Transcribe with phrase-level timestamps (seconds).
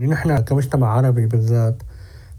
[0.00, 1.82] نحن كمجتمع عربي بالذات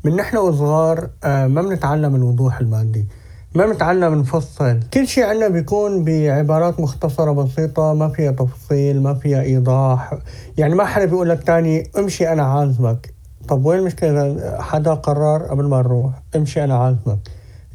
[0.03, 3.07] من نحن وصغار آه، ما بنتعلم الوضوح المادي
[3.55, 4.79] ما بنتعلم نفصل.
[4.93, 10.13] كل شيء عنا بيكون بعبارات مختصرة بسيطة ما فيها تفصيل ما فيها إيضاح.
[10.57, 13.13] يعني ما حدا بيقول لك تاني امشي أنا عازمك.
[13.47, 17.19] طب وين المشكلة؟ حدا قرر قبل ما نروح امشي أنا عازمك.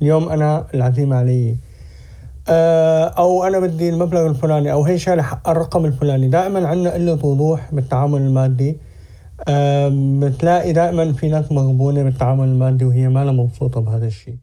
[0.03, 1.57] اليوم أنا العزيمة علي.
[2.49, 6.29] آه، أو أنا بدي المبلغ الفلاني أو هي شال الرقم الفلاني.
[6.29, 8.88] دائما عندنا قلة وضوح بالتعامل المادي.
[10.21, 14.37] بتلاقي دائما في ناس مغبونة بالتعامل المادي وهي ما مبسوطة بهذا الشيء.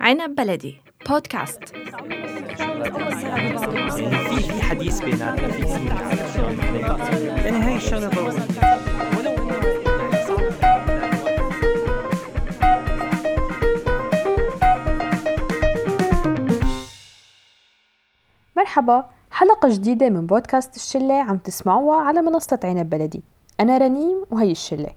[0.00, 0.76] عنب بلدي
[1.08, 1.60] بودكاست
[4.48, 5.62] في حديث بيناتنا في
[7.44, 8.08] يعني هاي الشغلة
[18.76, 19.10] مرحبا.
[19.30, 23.22] حلقة جديدة من بودكاست الشلة عم تسمعوها على منصة عنب بلدي
[23.60, 24.90] أنا رنيم وهي الشلة.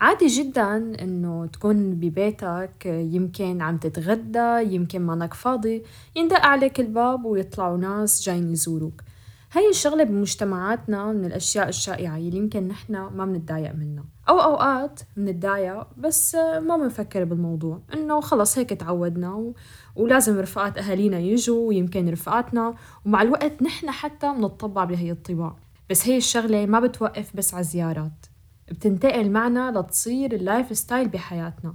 [0.00, 5.82] عادي جدا إنه تكون ببيتك يمكن عم تتغدى يمكن مانك فاضي
[6.16, 9.02] يندق عليك الباب ويطلعوا ناس جايين يزوروك.
[9.52, 14.04] هاي الشغلة بمجتمعاتنا من الأشياء الشائعة اللي يمكن نحن ما بنتضايق منها.
[14.28, 17.80] أو أوقات بنتضايق بس ما بنفكر بالموضوع.
[17.94, 19.54] إنه خلص هيك تعودنا و...
[19.96, 22.74] ولازم رفقات أهالينا يجوا ويمكن رفقاتنا.
[23.06, 25.56] ومع الوقت نحن حتى بنطبع بهي الطباع.
[25.90, 28.26] بس هي الشغلة ما بتوقف بس على الزيارات.
[28.70, 31.74] بتنتقل معنا لتصير ال lifestyle بحياتنا.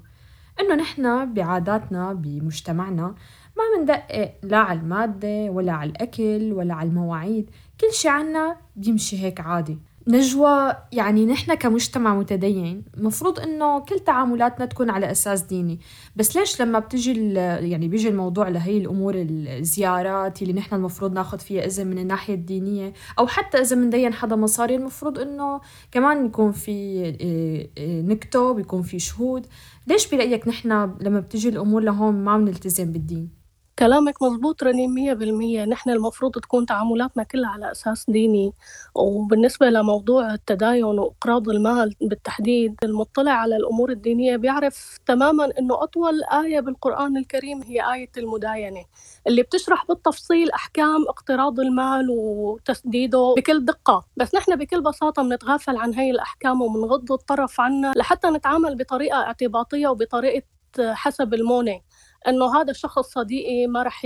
[0.59, 3.15] إنه نحن بعاداتنا بمجتمعنا
[3.57, 7.49] ما بندقق لا على المادة ولا على الأكل ولا على المواعيد.
[7.81, 9.77] كل شي عنا بيمشي هيك عادي.
[10.07, 15.79] نجوى يعني نحن كمجتمع متدين مفروض إنه كل تعاملاتنا تكون على أساس ديني.
[16.15, 21.65] بس ليش لما بتجي يعني بيجي الموضوع لهي الأمور الزيارات اللي نحن المفروض ناخذ فيها
[21.65, 25.61] اذن من الناحية الدينية أو حتى إذا مندين حدا مصاري المفروض إنه
[25.91, 29.47] كمان يكون في إيه، إيه، نكتب يكون في شهود.
[29.87, 33.42] ليش برأيك نحن لما بتجي الأمور لهون ما بنلتزم بالدين؟
[33.79, 34.15] كلامك
[34.63, 35.65] رنيم مية بالمية.
[35.65, 38.53] نحن المفروض تكون تعاملاتنا كلها على أساس ديني.
[38.95, 46.59] وبالنسبة لموضوع التداين وإقراض المال بالتحديد المطلع على الأمور الدينية بيعرف تماما أنه أطول آية
[46.59, 48.85] بالقرآن الكريم هي آية المداينة
[49.27, 54.05] اللي بتشرح بالتفصيل أحكام اقتراض المال وتسديده بكل دقة.
[54.17, 59.87] بس نحن بكل بساطة بنتغافل عن هاي الأحكام وبنغض الطرف عنها لحتى نتعامل بطريقة اعتباطية
[59.87, 60.43] وبطريقة
[60.79, 61.81] حسب المونة.
[62.27, 64.05] إنه هذا الشخص صديقي ما رح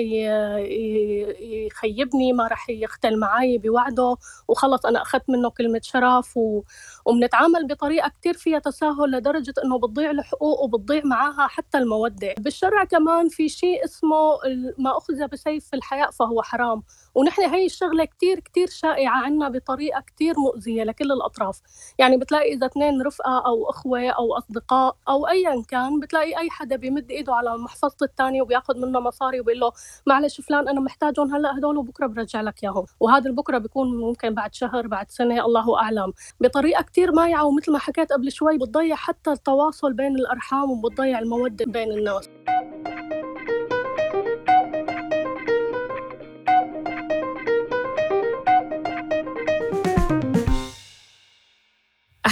[1.40, 4.18] يخيبني ما رح يختل معي بوعده
[4.48, 6.62] وخلص أنا أخذت منه كلمة شرف و...
[7.06, 13.30] وبنتعامل بطريقة كتير فيها تساهل لدرجة إنه بتضيع الحقوق وبتضيع معاها حتى الموده بالشرع كمان
[13.30, 14.38] في شيء اسمه
[14.78, 16.84] ما أخذ بسيف الحياء فهو حرام.
[17.16, 21.62] ونحن هي الشغلة كتير كتير شائعة عنا بطريقة كتير مؤذية لكل الأطراف.
[22.00, 26.76] يعني بتلاقي إذا اثنين رفقة أو أخوة أو أصدقاء أو ايا كان بتلاقي أي حدا
[26.76, 29.72] بيمد إيده على محفظة الثاني وبياخذ منه مصاري وبيقول له
[30.06, 32.86] معلش فلان أنا محتاجهم هلأ هدول وبكرة برجع لك إياهم.
[33.00, 36.14] وهذا البكره بيكون ممكن بعد شهر بعد سنة الله أعلم.
[36.42, 41.66] بطريقة كتير مايعه ومثل ما حكيت قبل شوي بتضيع حتى التواصل بين الأرحام وبتضيع المودة
[41.66, 42.30] بين الناس.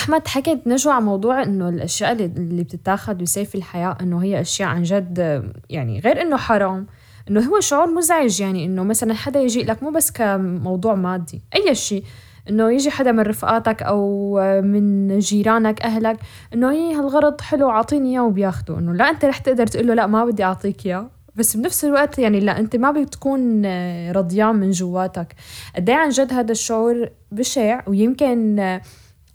[0.05, 4.83] أحمد حكت نجوى عن موضوع إنه الأشياء اللي بتتاخذ بسيف الحياة إنه هي أشياء عن
[4.83, 6.87] جد يعني غير إنه حرام
[7.29, 11.75] إنه هو شعور مزعج يعني إنه مثلا حدا يجي لك مو بس كموضوع مادي أي
[11.75, 12.03] شيء
[12.49, 16.17] إنه يجي حدا من رفقاتك أو من جيرانك أهلك
[16.53, 20.07] إنه هي هالغرض حلو اعطيني إياه وبياخده إنه لا أنت رح تقدر تقول له لا
[20.07, 23.65] ما بدي أعطيك إياه بس بنفس الوقت يعني لا أنت ما بتكون
[24.11, 25.35] رضيان من جواتك.
[25.75, 28.79] قد عن جد هذا الشعور بشع ويمكن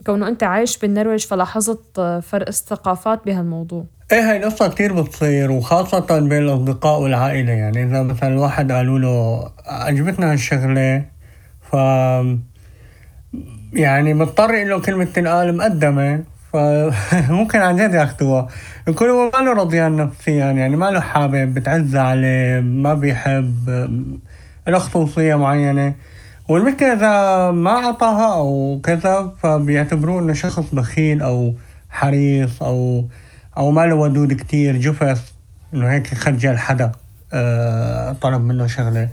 [0.06, 3.84] كونه أنت عايش بالنرويج فلاحظت فرق الثقافات بهالموضوع.
[4.12, 7.52] إيه هاي قصة كتير بتصير وخاصة بين الأصدقاء والعائلة.
[7.52, 11.04] يعني إذا مثلا الواحد قالوا له عجبتنا هالشغلة
[11.72, 11.74] ف
[13.72, 16.24] يعني مضطر له كلمة تنقال مقدمة.
[16.52, 18.48] فممكن عن جد ياخذوها.
[18.88, 23.68] يكون هو ما له رضيان نفسيا يعني ما له حابب بتعز عليه ما بيحب
[24.68, 25.94] له خصوصية معينة
[26.50, 31.54] والمشكلة إذا ما أعطاها أو كذا فبيعتبروه إنه شخص بخيل أو
[31.90, 33.04] حريص أو
[33.56, 35.32] أو ما له ودود كتير جفس
[35.74, 36.92] إنه هيك خجل حدا
[37.32, 39.08] أه طلب منه شغلة.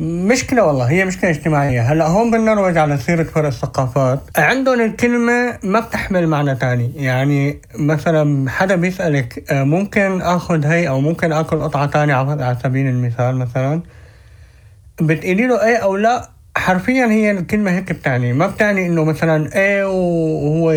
[0.00, 1.92] مشكلة والله هي مشكلة اجتماعية.
[1.92, 4.20] هلأ هون بالنرويج على سيرة فرق الثقافات.
[4.36, 6.92] عندهم الكلمة ما بتحمل معنى تاني.
[6.96, 12.86] يعني مثلا حدا بيسألك آه، ممكن آخذ هي أو ممكن آكل قطعة تانية على سبيل
[12.86, 13.82] المثال مثلا؟
[15.00, 19.84] بتقولي له إيه أو لا؟ حرفيا هي الكلمة هيك بتعني ما بتعني إنه مثلا إيه
[19.84, 20.72] وهو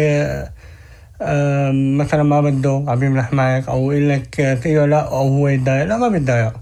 [1.98, 6.08] مثلا ما بده عم يملح معك أو يقول لك لا أو هو يتضايق لا ما
[6.08, 6.54] بيتضايق.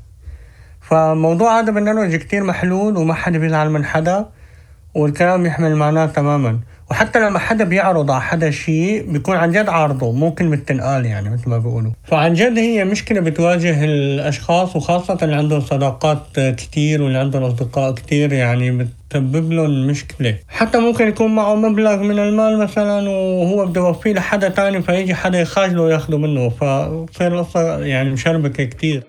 [0.81, 4.25] فموضوع هذا بالنرويج كتير محلول وما حدا بيزعل من حدا
[4.95, 6.59] والكلام يحمل معناه تماما.
[6.91, 11.29] وحتى لما حدا بيعرض على حدا شيء بيكون عن جد عارضه مو كلمة تنقال يعني
[11.29, 11.91] مثل ما بيقولوا.
[12.03, 18.33] فعن جد هي مشكلة بتواجه الأشخاص وخاصة اللي عندهم صداقات كتير واللي عندهم أصدقاء كتير
[18.33, 20.35] يعني بتسبب لهم مشكلة.
[20.47, 25.39] حتى ممكن يكون معه مبلغ من المال مثلا وهو بده يوفيه لحدا تاني فيجي حدا
[25.41, 26.49] يخاجله وياخده منه.
[26.49, 29.03] فتصير القصة يعني مشربكة كتير.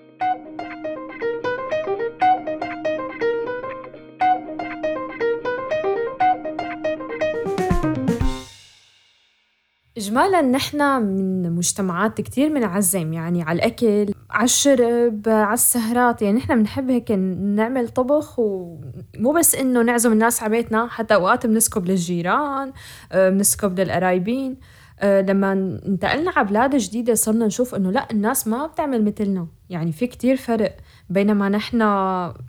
[10.13, 16.59] إجمالا نحن من مجتمعات كتير منعزم يعني على الأكل على الشرب على السهرات يعني نحن
[16.59, 22.71] بنحب هيك نعمل طبخ ومو بس إنه نعزم الناس على بيتنا حتى أوقات بنسكب للجيران
[23.11, 24.57] آه، بنسكب للقرايبين.
[24.99, 25.51] آه، لما
[25.85, 30.35] انتقلنا على بلاد جديدة صرنا نشوف إنه لا الناس ما بتعمل مثلنا يعني في كتير
[30.35, 30.77] فرق.
[31.09, 31.81] بينما نحن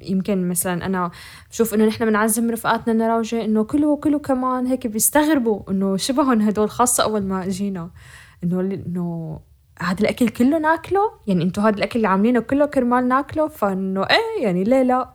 [0.03, 1.11] يمكن مثلا أنا
[1.51, 6.71] بشوف إنه نحن بنعزم رفقاتنا النراوجة إنه كله كله كمان هيك بيستغربوا إنه شبهن هدول
[6.71, 7.91] خاصة أول ما جينا.
[8.45, 9.41] إنه إنه
[9.81, 14.45] هذا الأكل كله ناكله؟ يعني أنتوا هذا الأكل اللي عاملينه كله كرمال ناكله؟ فإنه إيه
[14.45, 15.15] يعني ليه لا؟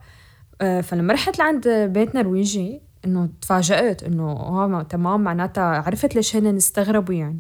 [0.62, 6.56] آه، فلما رحت لعند بيت نرويجي إنه تفاجأت إنه آه تمام معناتها عرفت ليش هن
[6.56, 7.40] استغربوا يعني.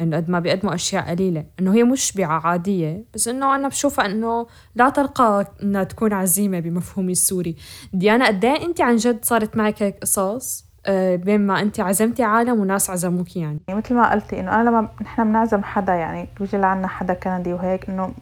[0.00, 1.44] إنه قد ما بيقدموا أشياء قليلة.
[1.60, 7.12] إنه هي مشبعه عادية بس إنه أنا بشوفها إنه لا ترقى إنها تكون عزيمة بمفهومي
[7.12, 7.56] السوري.
[7.92, 12.22] ديانا قد إيه انت عن جد صارت معك هيك قصص؟ آه، بين ما انت عزمتي
[12.22, 13.60] عالم وناس عزموك يعني.
[13.68, 17.88] مثل ما قلتي إنه أنا لما نحن بنعزم حدا يعني بيجي لعنا حدا كندي وهيك
[17.88, 18.12] انه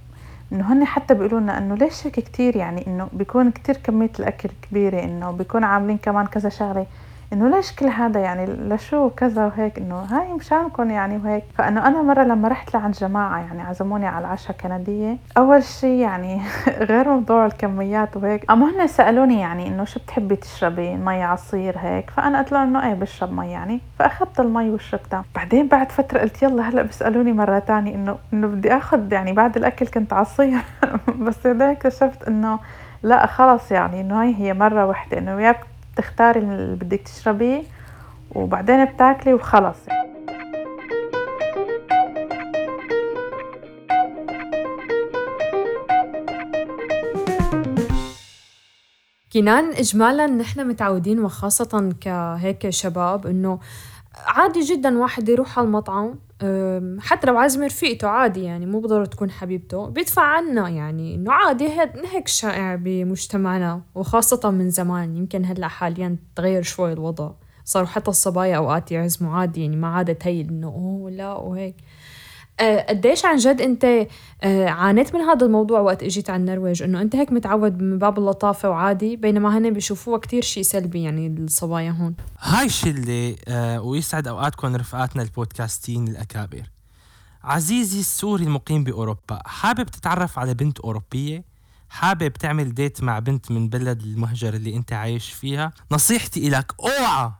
[0.52, 4.50] إنه هن حتى بيقولوا لنا إنه ليش هيك كثير يعني؟ إنه بيكون كثير كمية الأكل
[4.62, 6.86] كبيرة إنه بيكون عاملين كمان كذا شغلة.
[7.32, 11.44] إنه ليش كل هذا يعني لشو كذا وهيك؟ إنه هاي مشانكم يعني وهيك.
[11.58, 16.40] فإنه أنا مرة لما رحت لعند جماعة يعني عزموني على العشاء كندية أول شيء يعني
[16.90, 22.10] غير موضوع الكميات وهيك أما هن سألوني يعني إنه شو بتحبي تشربي؟ مي عصير هيك.
[22.10, 23.80] فأنا قلت لهم إنه إيه بشرب مي يعني.
[23.98, 25.24] فأخذت المي وشربتها.
[25.34, 29.56] بعدين بعد فترة قلت يلا هلأ بيسالوني مرة تانية إنه إنه بدي آخذ يعني بعد
[29.56, 30.60] الأكل كنت عصير.
[31.24, 32.58] بس بعدين اكتشفت إنه
[33.02, 35.54] لا خلص يعني إنه هاي هي مرة واحدة إنه يا
[35.92, 37.62] بتختاري اللي بدك تشربيه
[38.34, 39.76] وبعدين بتاكلي وخلص.
[49.32, 53.58] كنان اجمالا نحن متعودين وخاصة كهيك شباب إنه
[54.14, 56.18] عادي جدا واحد يروح على المطعم
[57.00, 59.86] حتى لو عازم رفيقته عادي يعني مو بالضرورة تكون حبيبته.
[59.86, 61.68] بيدفع عنا يعني إنه عادي
[62.12, 65.16] هيك شائع بمجتمعنا وخاصة من زمان.
[65.16, 67.30] يمكن هلأ حاليا تغير شوي الوضع.
[67.64, 71.76] صاروا حتى الصبايا أوقات يعزموا عادي يعني ما عادت هي إنه أوه لا وهيك.
[72.60, 74.06] قديش عن جد انت
[74.42, 78.18] آه، عانيت من هذا الموضوع وقت اجيت على النرويج؟ انه انت هيك متعود من باب
[78.18, 82.14] اللطافة وعادي بينما هن بيشوفوها كتير شيء سلبي يعني الصبايا هون.
[82.40, 86.62] هاي شله آه ويسعد أوقاتكم رفقاتنا البودكاستين الأكابر.
[87.44, 91.44] عزيزي السوري المقيم بأوروبا حابب تتعرف على بنت أوروبية؟
[91.90, 97.30] حابب تعمل ديت مع بنت من بلد المهجر اللي انت عايش فيها؟ نصيحتي لك أوعى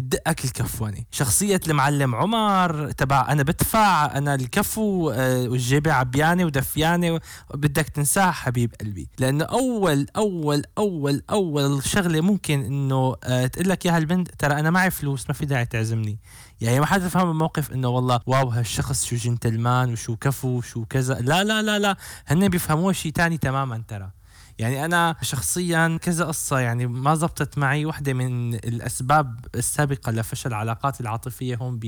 [0.00, 7.20] تدقك الكفونة شخصية المعلم عمر تبع أنا بدفع أنا الكفو آه، والجيبة عبيانة ودفيانة
[7.54, 9.08] بدك تنساها حبيب قلبي.
[9.18, 14.70] لأنه أول أول أول أول شغلة ممكن إنه آه، تقول لك يا هالبنت ترى أنا
[14.70, 16.18] معي فلوس ما في داعي تعزمني.
[16.60, 21.14] يعني ما حدا فهم الموقف إنه والله واو هالشخص شو جنتلمان وشو كفو وشو كذا.
[21.14, 24.10] لا لا لا لا هن بيفهموه شيء تاني تماما ترى.
[24.58, 27.86] يعني أنا شخصيا كذا قصة يعني ما زبطت معي.
[27.86, 31.80] وحدة من الأسباب السابقة لفشل العلاقات العاطفية هون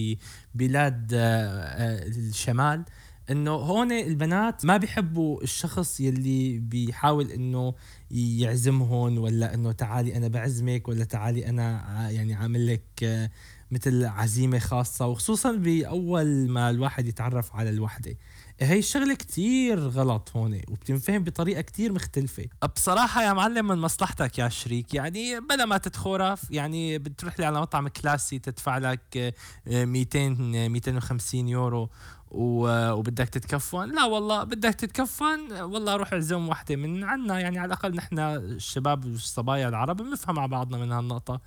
[0.54, 2.84] ببلاد آه، آه، الشمال
[3.30, 7.74] إنه هون البنات ما بيحبوا الشخص يلي بيحاول إنه
[8.10, 13.30] يعزمهم ولا إنه تعالي أنا بعزمك ولا تعالي أنا يعني عامل لك آه،
[13.70, 15.06] مثل عزيمة خاصة.
[15.06, 18.16] وخصوصا بأول ما الواحد يتعرف على الوحدة.
[18.60, 22.44] هي الشغله كتير غلط هون وبتنفهم بطريقة كتير مختلفة.
[22.74, 27.60] بصراحة يا معلم من مصلحتك يا شريك يعني بلا ما تتخورف يعني بتروح لي على
[27.60, 29.34] مطعم كلاسي تدفع لك
[29.66, 31.90] 200 250 يورو
[32.30, 33.94] وبدك تتكفن.
[33.94, 37.40] لا والله بدك تتكفن والله روح اعزم وحدة من عنا.
[37.40, 41.40] يعني على الأقل نحن الشباب والصبايا العرب بنفهم مع بعضنا من هالنقطة.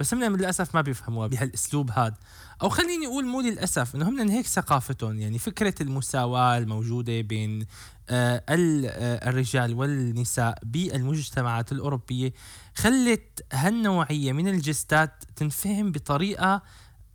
[0.00, 2.14] بس هم للأسف ما بيفهموها بهالأسلوب هذا
[2.62, 7.66] أو خليني أقول مو للأسف إنه هم هيك ثقافتهم يعني فكرة المساواة الموجودة بين
[8.10, 12.32] آه, آه، الرجال والنساء بالمجتمعات الأوروبية
[12.74, 16.62] خلت هالنوعية من الجستات تنفهم بطريقة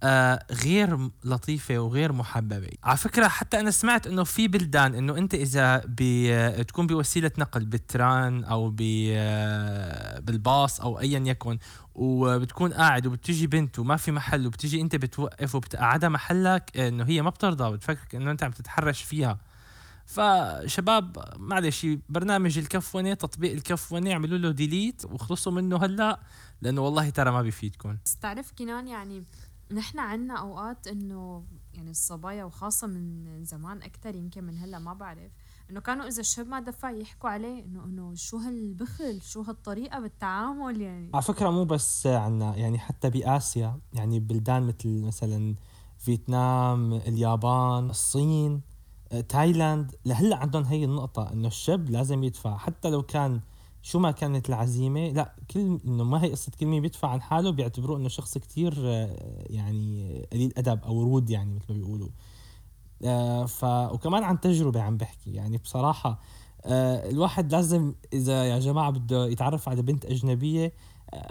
[0.03, 2.69] آه غير لطيفة وغير محببة.
[2.83, 8.43] على فكرة حتى أنا سمعت أنه في بلدان أنه أنت إذا بتكون بوسيلة نقل بالتران
[8.43, 11.57] أو آه، بالباص أو أيا يكن
[11.95, 17.29] وبتكون قاعد وبتجي بنت وما في محل وبتجي أنت بتوقف وبتقعدها محلك أنه هي ما
[17.29, 19.37] بترضى وبتفكرك أنه أنت عم تتحرش فيها.
[20.05, 26.19] فشباب معلش برنامج الكفونة تطبيق الكفونة اعملوا له ديليت وخلصوا منه هلأ
[26.61, 27.97] لأنه والله ترى ما بيفيدكم.
[28.05, 29.23] بس تعرف كنان يعني
[29.71, 31.43] نحن عنا أوقات إنه
[31.73, 35.31] يعني الصبايا وخاصة من زمان أكتر يمكن من هلأ ما بعرف
[35.69, 40.81] إنه كانوا إذا الشاب ما دفع يحكوا عليه إنه إنه شو هالبخل شو هالطريقة بالتعامل
[40.81, 41.11] يعني.
[41.13, 45.55] على فكرة مو بس عنا يعني حتى بآسيا يعني بلدان مثل مثلا
[45.97, 48.61] فيتنام اليابان الصين
[49.29, 52.57] تايلاند لهلأ عندهم هي النقطة إنه الشاب لازم يدفع.
[52.57, 53.41] حتى لو كان
[53.83, 57.49] شو ما كانت العزيمة؟ لا كل إنه ما هي قصة كل مين بيدفع عن حاله
[57.49, 62.09] بيعتبروه إنه شخص كتير آه، يعني قليل أدب أو rude يعني مثل ما بيقولوا.
[63.03, 65.33] آه، ف وكمان عن تجربة عم بحكي.
[65.33, 66.19] يعني بصراحة
[66.65, 70.73] آه، الواحد لازم إذا يا جماعة بده يتعرف على بنت أجنبية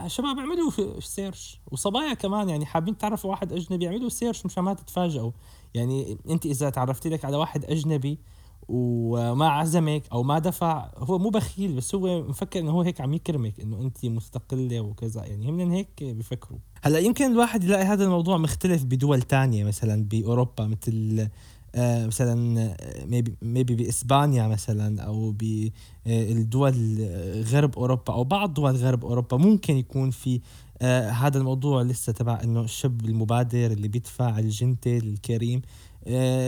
[0.06, 5.32] شباب اعملوا search وصبايا كمان يعني حابين تعرفوا واحد أجنبي اعملوا search مشان ما تتفاجئوا.
[5.74, 8.18] يعني أنت إذا تعرفتي لك على واحد أجنبي
[8.72, 10.90] وما عزمك أو ما دفع.
[10.96, 15.24] هو مو بخيل بس هو مفكر إنه هو هيك عم يكرمك إنه أنت مستقلة وكذا.
[15.24, 16.58] يعني هم هيك بفكروا.
[16.82, 21.28] هلأ يمكن الواحد يلاقي هذا الموضوع مختلف بدول تانية مثلا بأوروبا مثل
[21.74, 22.76] آه مثلا
[23.06, 27.08] maybe maybe بإسبانيا مثلا أو بالدول
[27.52, 29.36] غرب أوروبا أو بعض دول غرب أوروبا.
[29.36, 30.40] ممكن يكون في
[30.82, 35.58] آه هذا الموضوع لسه تبع إنه الشاب المبادر اللي بيدفع ال gentle الكريم.
[35.58, 35.91] آه،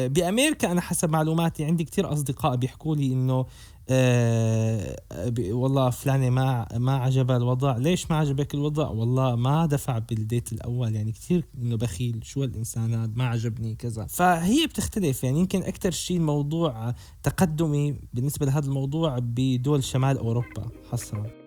[0.09, 3.47] بأمريكا أنا حسب معلوماتي عندي كتير أصدقاء بيحكوا لي إنه
[3.89, 4.97] آه
[5.39, 7.77] والله فلانة ما ما عجبها الوضع.
[7.77, 12.45] ليش ما عجبك الوضع؟ والله ما دفع بال date الأول يعني كثير إنه بخيل شو
[12.45, 14.07] الإنسان هذا؟ ما عجبني كذا.
[14.07, 21.44] فهي بتختلف يعني يمكن أكثر شيء الموضوع تقدمي بالنسبة لهذا الموضوع بدول شمال أوروبا حصرا.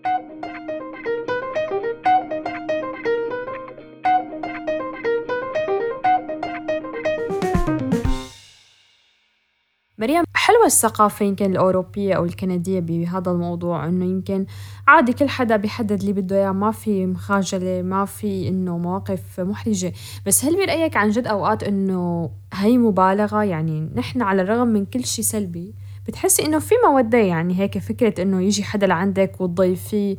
[10.47, 14.45] حلوة الثقافة يمكن الأوروبية أو الكندية بهذا الموضوع إنه يمكن
[14.87, 19.93] عادي كل حدا بيحدد اللي بده إياه ما في مخاجلة ما في إنه مواقف محرجة.
[20.25, 25.05] بس هل برأيك عن جد أوقات إنه هي مبالغة؟ يعني نحن على الرغم من كل
[25.05, 25.73] شيء سلبي
[26.07, 30.17] بتحسي إنه في مودة؟ يعني هيك فكرة إنه يجي حدا لعندك وتضيفيه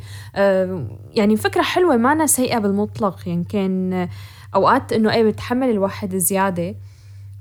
[1.15, 3.29] يعني فكرة حلوة ما أنا سيئة بالمطلق.
[3.29, 4.09] يعني
[4.55, 6.75] أوقات إنه إيه بتحمل الواحد زيادة.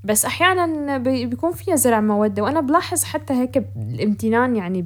[0.07, 4.81] بس أحيانا بيكون فيها زرع مودة وأنا بلاحظ حتى هيك الامتنان يعني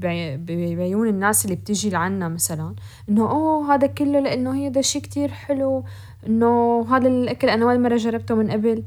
[0.76, 2.76] بعيون الناس اللي بتيجي لعنا مثلا
[3.10, 5.84] إنه أوه هذا كله لإنه هذا شيء كتير حلو
[6.28, 8.84] إنه هذا الأكل أنا ولا مرة جربته من قبل.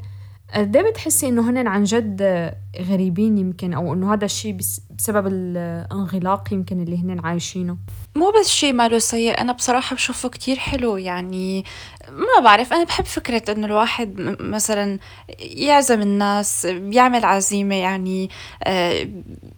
[0.54, 2.50] قد إيه بتحسي إنه هن عن جد
[2.90, 4.56] غريبين يمكن أو إنه هذا الشيء
[4.98, 7.76] بسبب الانغلاق يمكن اللي هن عايشينه.
[8.16, 11.64] مو بس شيء ماله سيء أنا بصراحة بشوفه كتير حلو يعني
[12.08, 14.98] ما بعرف أنا بحب فكرة إنه الواحد مثلا
[15.38, 18.30] يعزم الناس بيعمل عزيمة يعني
[18.64, 19.08] آه،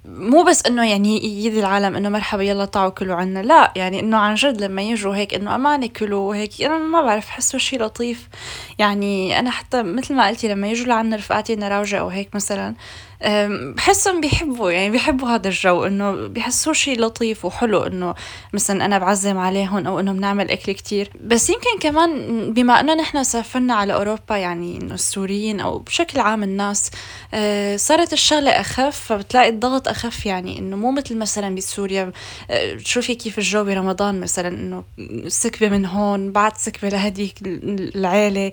[0.05, 4.16] مو بس إنه يعني يدي العالم إنه مرحبا يلا طاعوا كلوا عنا لا يعني إنه
[4.16, 8.28] عن جد لما يجوا هيك إنه أمانة كلوا وهيك أنا ما بعرف حسه شيء لطيف.
[8.78, 12.75] يعني أنا حتى مثل ما قلتي لما يجوا لعنا رفقاتي راوجة أو هيك مثلا
[13.77, 18.15] بحسهم بيحبوا يعني بيحبوا هذا الجو إنه بيحسوه شيء لطيف وحلو إنه
[18.53, 21.11] مثلا أنا بعزم عليهم أو إنه بنعمل أكل كتير.
[21.21, 26.43] بس يمكن كمان بما إنه نحن سافرنا على أوروبا يعني إنه السوريين أو بشكل عام
[26.43, 26.91] الناس
[27.35, 32.13] أه، صارت الشغلة أخف فبتلاقي الضغط أخف يعني إنه مو مثل مثلا بسوريا.
[32.51, 34.85] أه، شوفي كيف الجو برمضان مثلا إنه
[35.29, 38.53] سكبة من هون بعد سكبة لهديك العيلة.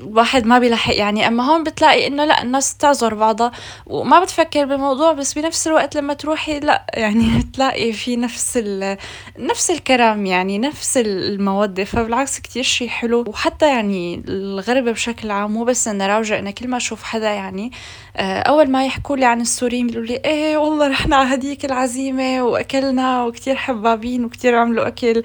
[0.00, 3.52] الواحد ما بيلحق يعني أما هون بتلاقي إنه لا الناس تعذر بعضها.
[3.88, 8.96] وما بتفكر بالموضوع بس بنفس الوقت لما تروحي لا يعني بتلاقي في نفس ال
[9.38, 11.84] نفس الكرم يعني نفس المودة.
[11.84, 13.24] فبالعكس كتير شي حلو.
[13.28, 17.72] وحتى يعني الغرب بشكل عام مو بس أنا كل ما أشوف حدا يعني
[18.18, 22.42] آه، أول ما يحكوا لي عن السوريين بيقولوا لي إيه والله رحنا على هديك العزيمة
[22.42, 25.22] وأكلنا وكتير حبابين وكتير عملوا أكل.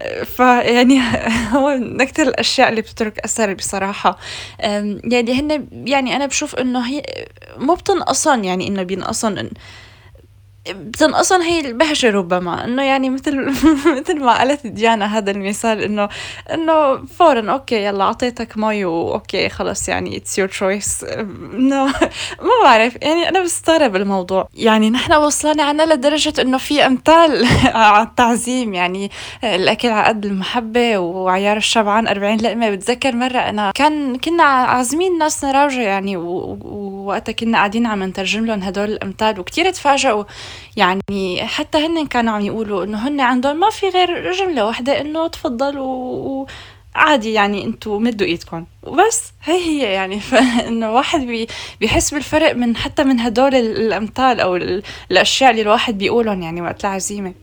[0.00, 1.00] آه، فيعني
[1.54, 4.18] هو من أكتر الأشياء اللي بتترك أثر بصراحة.
[4.64, 7.02] آم، يعني هن يعني أنا بشوف إنه هي
[7.58, 9.52] مو بتنقصن يعني إنه بينقصن إن-
[10.70, 13.36] بتنقصن هي البهجة ربما إنه يعني مثل
[13.98, 16.08] مثل ما قالت ديانا هذا المثال انه
[16.54, 21.84] إنه فورا okay يلا أعطيتك مي و okay خلص يعني it's your choice إنه
[22.46, 24.48] ما بعرف يعني أنا بستغرب الموضوع.
[24.54, 29.10] يعني نحن وصلنا عنا لدرجة إنه في أمثال على التعزيم يعني
[29.44, 32.70] الأكل على قد المحبة وعيار الشبعان 40 لقمة.
[32.70, 38.62] بتذكر مرة أنا كان كنا عازمين ناس نراوجة يعني ووقتها كنا قاعدين عم نترجم لهم
[38.62, 40.24] هدول الأمثال وكتير تفاجئوا.
[40.76, 45.26] يعني حتى هن كانوا عم يقولوا إنه هن عندهم ما في غير جملة واحدة إنه
[45.26, 46.46] تفضلوا.
[46.94, 51.46] عادي يعني أنتوا مدوا إيدكم وبس هي هي يعني فإنه واحد بي
[51.80, 56.62] بيحس بالفرق من حتى من هدول ال- الأمثال أو ال- الأشياء اللي الواحد بيقولهم يعني
[56.62, 57.34] وقت العزيمة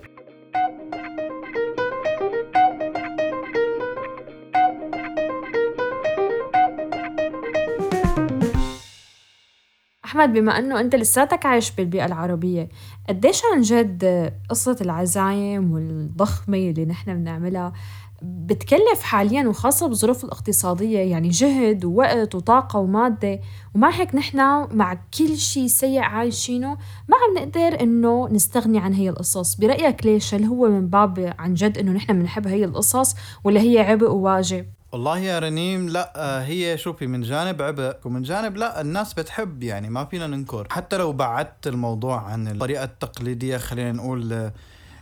[10.10, 12.70] أحمد بما أنه أنت لساتك عايش بالبيئة العربية
[13.10, 17.74] قديش عن جد قصة العزايم والضخمة اللي نحن بنعملها
[18.22, 23.40] بتكلف حاليا وخاصة بالظروف الاقتصادية؟ يعني جهد ووقت وطاقة ومادة.
[23.76, 24.38] ومع هيك نحن
[24.72, 29.56] مع كل شيء سيء عايشينه ما عم نقدر إنه نستغني عن هي القصص.
[29.56, 33.80] برأيك ليش؟ هل هو من باب عن جد إنه نحن بنحب هي القصص ولا هي
[33.80, 38.82] عبء وواجب؟ والله يا رنيم لا آه، هي شوفي من جانب عبء ومن جانب لا
[38.82, 40.68] الناس بتحب يعني ما فينا ننكر.
[40.72, 44.54] حتى لو بعدت الموضوع عن الطريقة التقليدية خلينا نقول آه،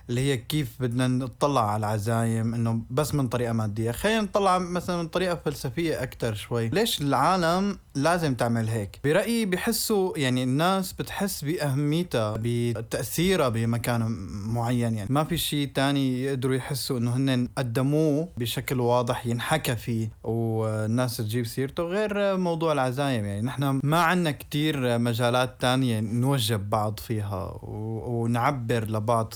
[0.10, 3.92] اللي هي كيف بدنا نطلع على العزايم إنه بس من طريقة مادية.
[3.92, 6.70] خلينا نطلع مثلا من طريقة فلسفية أكثر شوي.
[6.70, 9.00] ليش العالم لازم تعمل هيك.
[9.04, 14.02] برأيي بحسوا يعني الناس بتحس بأهميتها بتأثيرها بمكان
[14.48, 15.08] معين يعني.
[15.10, 21.46] ما في شيء تاني يقدروا يحسوا إنه هن قدموه بشكل واضح ينحكى فيه والناس تجيب
[21.46, 23.42] سيرته غير موضوع العزايم يعني.
[23.42, 29.34] نحن ما عنا كتير مجالات تانية نوجب بعض فيها ونعبر لبعض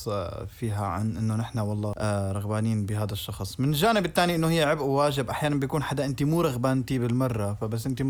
[0.59, 3.59] فيها عن إنه نحن والله آه، رغبانين بهذا الشخص.
[3.59, 7.85] من الجانب الثاني إنه هي عبء وواجب أحيانا بيكون حدا انت مو رغبانتي بالمرة فبس
[7.87, 8.01] انت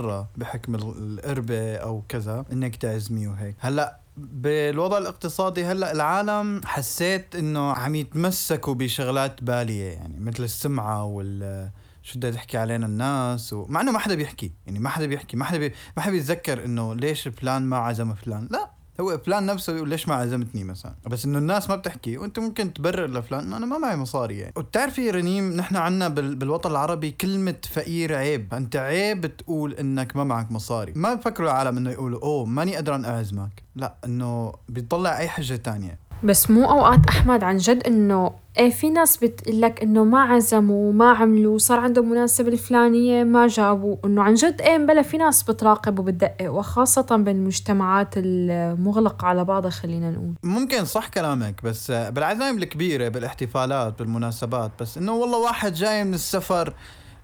[0.00, 3.56] مضطره بحكم ال- القربة أو كذا إنك تعزمي وهيك.
[3.58, 11.70] هلأ بالوضع الاقتصادي هلأ العالم حسيت إنه عم يتمسكوا بشغلات بالية يعني مثل السمعة وال
[12.02, 13.66] شو بدها تحكي علينا الناس و...
[13.68, 15.72] مع إنه ما حدا بيحكي يعني ما حدا بيحكي ما حدا بي...
[15.96, 18.70] ما حدا بيتذكر إنه ليش فلان ما عزم فلان لأ.
[19.00, 22.72] هو فلان نفسه بيقول ليش ما عزمتني مثلا؟ بس إنه الناس ما بتحكي وأنت ممكن
[22.72, 24.52] تبرر لفلان انه أنا ما معي مصاري يعني.
[24.56, 26.34] وبتعرفي رنيم نحن عنا بال...
[26.34, 28.54] بالوطن العربي كلمة فقير عيب.
[28.54, 30.92] أنت عيب تقول إنك ما معك مصاري.
[30.96, 33.62] ما بفكروا العالم إنه يقولوا أوه ماني قدران أعزمك.
[33.76, 35.98] لا إنه بيطلع أي حجة تانية.
[36.24, 40.92] بس مو أوقات أحمد عن جد إنه إيه في ناس بتقول لك إنه ما عزموا
[40.92, 43.96] ما عملوا صار عندهم مناسبة الفلانية ما جابوا.
[44.04, 50.10] إنه عن جد إيه بلا في ناس بتراقب وبتدقق وخاصة بالمجتمعات المغلقة على بعضها خلينا
[50.10, 50.32] نقول.
[50.44, 56.74] ممكن صح كلامك بس بالعزايم الكبيرة بالإحتفالات بالمناسبات بس إنه والله واحد جاي من السفر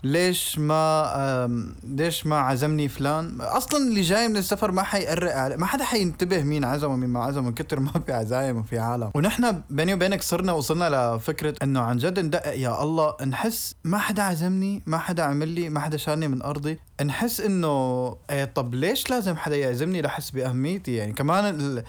[0.05, 5.85] ليش ما ليش ما عزمني فلان؟ أصلا اللي جاي من السفر ما حيقرق ما حدا
[5.85, 9.11] حينتبه مين عزم ومين ما عزم من كتر ما في عزايم وفي عالم.
[9.15, 14.23] ونحن بيني وبينك صرنا وصلنا لفكرة إنه عن جد ندقق يا الله نحس ما حدا
[14.23, 16.79] عزمني ما حدا عمل لي ما حدا شالني من أرضي.
[17.05, 21.85] نحس إنه إيه طب ليش لازم حدا يعزمني لحس بأهميتي؟ يعني كمان ال-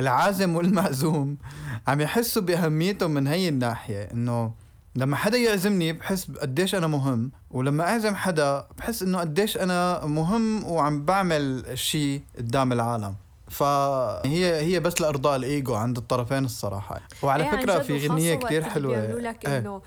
[0.00, 1.36] العازم والمعزوم
[1.88, 4.52] عم يحسوا بأهميتهم من هي الناحية إنه
[4.98, 10.64] لما حدا يعزمني بحس قديش أنا مهم ولما أعزم حدا بحس إنه قديش أنا مهم
[10.64, 13.14] وعم بعمل شيء قدام العالم.
[13.50, 17.00] فهي هي بس لأرضاء الإيجو عند الطرفين الصراحة.
[17.22, 18.96] وعلى إيه عن فكره في وخاصة غنية وقت كتير اللي حلوة.
[19.00, 19.58] بيعملوا لك إيه.
[19.58, 19.80] إنه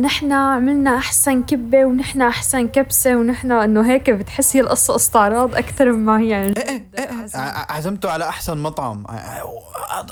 [0.00, 5.92] نحن عملنا أحسن كبة ونحن أحسن كبسة ونحن إنه هيك بتحس هي القصة استعراض أكثر
[5.92, 7.08] ما هي عن إيه إيه.
[7.34, 9.04] ع- عزمته على أحسن مطعم.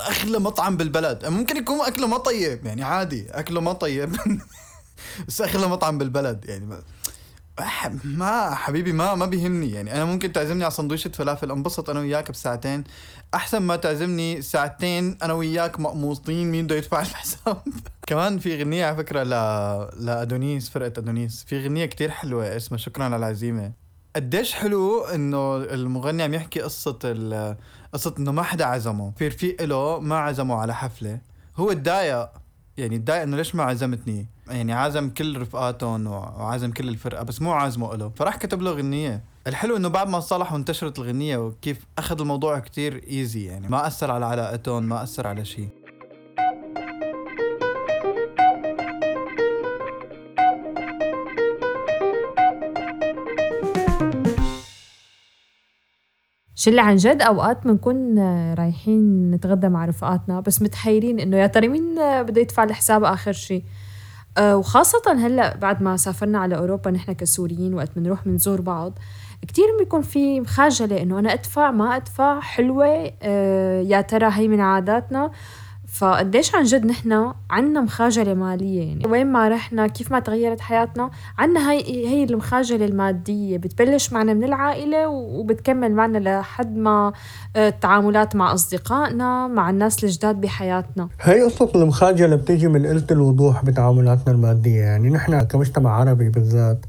[0.09, 1.25] اغلى مطعم بالبلد.
[1.25, 4.15] ممكن يكون اكله ما طيب يعني عادي اكله ما طيب.
[5.27, 6.69] بس اغلى مطعم بالبلد يعني
[8.03, 9.71] ما- حبيبي ما ما بيهمني.
[9.71, 12.83] يعني أنا ممكن تعزمني على سندويشة فلافل أنبسط أنا وياك بساعتين.
[13.33, 17.57] أحسن ما تعزمني ساعتين أنا وياك مقموصين مين بده يدفع الحساب؟
[18.07, 19.29] كمان في غنية على فكرة ل...
[20.05, 21.43] لأدونيس فرقة أدونيس.
[21.47, 23.71] في غنية كتير حلوة اسمها شكرا على العزيمة.
[24.15, 27.55] قديش حلو إنه المغني عم يحكي قصة ال-
[27.93, 29.11] قصة إنه ما حدا عزمه.
[29.17, 31.19] في رفيق له ما عزمه على حفلة.
[31.57, 32.29] هو تضايق
[32.77, 37.51] يعني تضايق إنه ليش ما عزمتني؟ يعني عازم كل رفقاتهم وعازم كل الفرقة بس مو
[37.51, 39.23] عازمه له فراح كتب له غنية.
[39.47, 43.67] الحلو إنه بعد ما صلح وانتشرت الغنية وكيف أخذ الموضوع كتير ايزي يعني.
[43.67, 45.69] ما أثر على علاقتهم ما أثر على شيء
[56.55, 58.19] شلة عن جد أوقات بنكون
[58.53, 63.63] رايحين نتغدى مع رفقاتنا بس متحيرين إنه يا ترى مين بده يدفع الحساب آخر شيء
[64.37, 68.99] أه وخاصة هلأ بعد ما سافرنا على أوروبا نحن كسوريين وقت بنروح بنزور بعض
[69.47, 74.59] كتير بيكون في مخاجلة إنه أنا أدفع ما أدفع حلوة أه يا ترى هي من
[74.61, 75.31] عاداتنا؟
[75.97, 79.07] فقديش عن جد نحن عنا مخاجلة مالية يعني.
[79.07, 83.57] وين ما رحنا كيف ما تغيرت حياتنا عنا هي هي المخاجلة المادية.
[83.57, 87.13] بتبلش معنا من العائلة وبتكمل معنا لحد ما
[87.55, 91.09] آه، التعاملات مع أصدقائنا مع الناس الجداد بحياتنا.
[91.21, 94.81] هي قصة المخاجلة بتيجي من قلة الوضوح بتعاملاتنا المادية.
[94.81, 96.85] يعني نحن كمجتمع عربي بالذات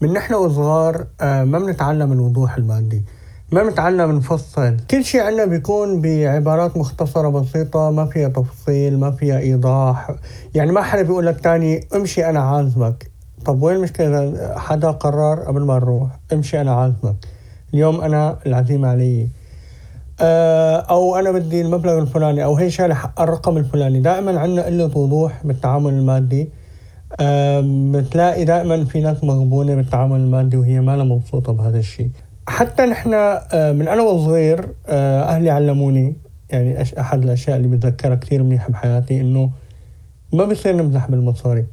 [0.00, 3.04] من نحن وصغار آه، ما بنتعلم الوضوح المادي.
[3.52, 9.38] ما بنتعلم نفصل كل شيء عنا بيكون بعبارات مختصرة بسيطة ما فيها تفصيل ما فيها
[9.38, 10.10] إيضاح.
[10.54, 13.10] يعني ما حدا بيقول لك تاني امشي أنا عازمك.
[13.44, 17.16] طب وين المشكلة؟ إذا حدا قرر قبل ما نروح امشي أنا عازمك.
[17.74, 19.28] اليوم أنا العزيمة علي.
[20.20, 24.00] آه، أو أنا بدي المبلغ الفلاني أو هي شال الرقم الفلاني.
[24.00, 26.48] دائما عندنا قله وضوح بالتعامل المادي.
[27.92, 32.10] بتلاقي دائما في ناس مغبونة بالتعامل المادي وهي ما لها مبسوطة بهذا الشيء.
[32.50, 36.16] حتى نحن آه، من أنا وصغير آه، أهلي علموني
[36.50, 39.50] يعني أحد الأشياء اللي بتذكرها كثير منيح بحياتي إنه
[40.32, 41.66] ما بصير نمزح بالمصاري.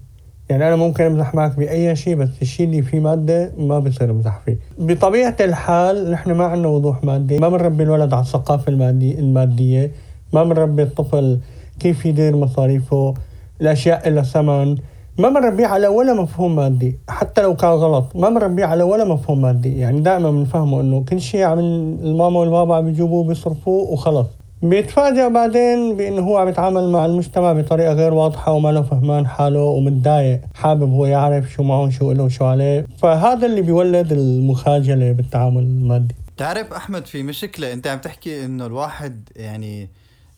[0.49, 4.39] يعني أنا ممكن أمزح معك بأي شيء بس الشيء اللي فيه مادة ما بصير امزح
[4.45, 4.57] فيه.
[4.79, 9.91] بطبيعة الحال نحن ما عندنا وضوح مادي ما بنربي الولد على الثقافة المادي المادية
[10.33, 11.39] ما بنربي الطفل
[11.79, 13.13] كيف يدير مصاريفه
[13.61, 14.77] الأشياء لها ثمن.
[15.17, 18.15] ما بنربيه على ولا مفهوم مادي حتى لو كان غلط.
[18.15, 19.79] ما بنربيه على ولا مفهوم مادي.
[19.79, 24.27] يعني دائما بنفهمه إنه كل شيء عم الماما والبابا عم يجيبوه بيصرفوه وخلص.
[24.61, 29.61] بيتفاجأ بعدين بإنه هو عم يتعامل مع المجتمع بطريقة غير واضحة وما له فهمان حاله
[29.63, 30.41] ومتضايق.
[30.55, 32.87] حابب هو يعرف شو معه شو له وشو عليه.
[32.97, 36.15] فهذا اللي بيولد المخاجلة بالتعامل المادي.
[36.37, 39.89] تعرف أحمد في مشكلة أنت عم تحكي إنه الواحد يعني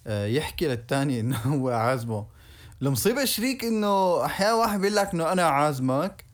[0.08, 2.39] آه، يحكي للتاني إنه هو عازمه.
[2.82, 6.26] المصيبة شريك إنه أحيانا واحد بيقول لك إنه أنا عازمك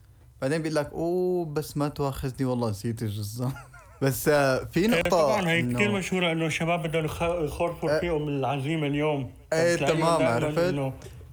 [0.41, 3.53] بعدين بيقول لك أوه بس ما تواخذني والله نسيت الجزام
[4.01, 8.87] بس آه، في نقطة طبعا هي كثير مشهورة إنه الشباب بدهم يخ- يخرفوا فيهم العزيمه
[8.87, 9.31] اليوم.
[9.53, 10.91] إيه، بتلاقيهم تمام، عرفت؟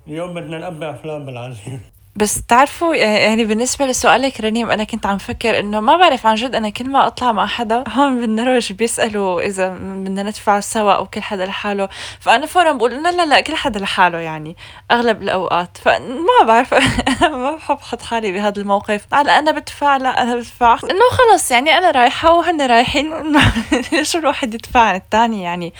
[0.08, 1.80] اليوم بدنا نقبع فلان بالعزيمه
[2.16, 6.54] بس تعرفوا يعني بالنسبة لسؤالك رنيم أنا كنت عم فكر إنه ما بعرف عن جد
[6.54, 11.22] أنا كل ما أطلع مع حدا هون بالنرويج بيسألوا إذا بدنا ندفع سوا أو كل
[11.22, 11.88] حدا لحاله.
[12.20, 14.56] فأنا فورا بقول لا لا لا كل حدا لحاله يعني
[14.90, 15.78] أغلب الأوقات.
[15.82, 16.74] فما بعرف
[17.22, 19.06] ما بحب أحط حالي بهذا الموقف.
[19.12, 20.74] لا أنا بدفع لا أنا بدفع.
[20.74, 23.12] إنه خلص يعني أنا رايحة وهن رايحين.
[23.92, 25.72] ليش الواحد يدفع عن الثاني يعني؟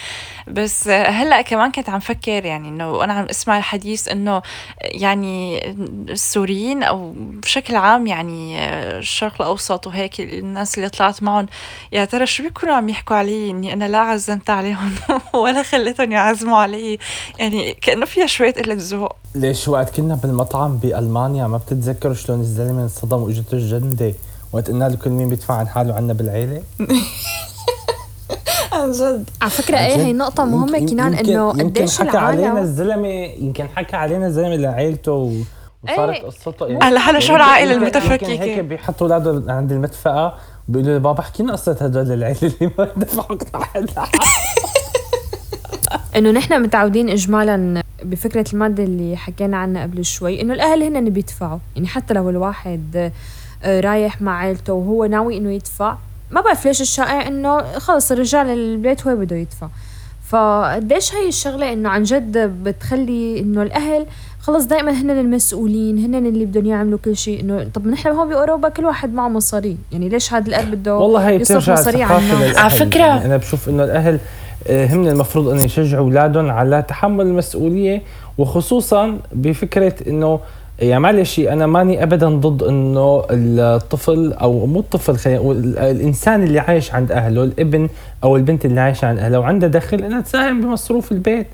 [0.48, 4.42] بس هلأ كمان كنت عم فكر يعني إنه وأنا عم أسمع الحديث إنه
[4.82, 5.68] يعني
[6.10, 8.58] السوريين أو بشكل عام يعني
[8.98, 11.46] الشرق الأوسط وهيك الناس اللي طلعت معهم
[11.92, 14.94] يا ترى شو بيكونوا عم يحكوا علي؟ إني أنا لا عزمت عليهم
[15.34, 16.98] ولا خليتهم يعزموا علي.
[17.38, 19.16] يعني كأنه فيها شوية قلة ذوق.
[19.34, 24.14] ليش وقت كنا بالمطعم بألمانيا ما بتتذكروا شلون الزلمة انصدم وإجته الجندة؟
[24.52, 26.62] وقت قلنا له كل مين بيدفع عن حاله عنا بالعيلة؟
[28.72, 32.16] عن جد على فكرة إيه هي نقطة مهمة يمكن- كنان يمكن- إنه يمكن قديش حكى
[32.18, 33.08] علينا العالم الزلمه
[33.38, 35.32] يمكن حكى علينا الزلمة لعيلته و...
[35.84, 36.26] وصارت إيه.
[36.26, 40.34] قصته هلا هلا شو يمكن- العائلة يمكن- المتفككة؟ يمكن هيك بيحطوا أولاده عند المدفأة
[40.68, 44.02] بيقولوا له بابا احكي لنا قصة هدول العيله اللي ما دفعوا حدا
[46.16, 51.10] إنه نحن متعودين اجمالا بفكرة المادة اللي حكينا عنها قبل شوي إنه الأهل هن اللي
[51.10, 53.12] بيدفعوا يعني حتى لو الواحد
[53.64, 55.96] آه، رايح مع عيلته وهو ناوي إنه يدفع
[56.32, 59.68] ما بعرف ليش الشائع إنه خلص الرجال البيت هو بده يدفع.
[60.28, 64.06] فقديش هاي الشغلة إنه عن جد بتخلي إنه الأهل
[64.40, 68.68] خلص دائما هن المسؤولين هن اللي بدهم يعملوا كل شيء إنه طب نحن هون بأوروبا
[68.68, 69.76] كل واحد معه مصاري.
[69.92, 72.58] يعني ليش هذا الأب بده والله هي يصرف بترجع مصاري على.
[72.58, 74.18] على فكرة- يعني أنا بشوف إنه الأهل
[74.66, 78.02] آه، هم المفروض انه يشجعوا أولادهم على تحمل المسؤولية
[78.38, 80.40] وخصوصا بفكرة إنه
[80.78, 86.58] يعني معلش أنا ماني ابدا ضد إنه الطفل أو مو الطفل خلينا نقول الإنسان اللي
[86.58, 87.88] عايش عند أهله الابن
[88.24, 91.46] أو البنت اللي عايشة عند أهله وعنده دخل إنها تساهم بمصروف البيت